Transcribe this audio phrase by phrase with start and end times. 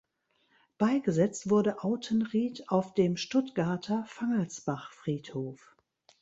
[0.79, 5.75] Beigesetzt wurde Autenrieth auf dem Stuttgarter Fangelsbachfriedhof.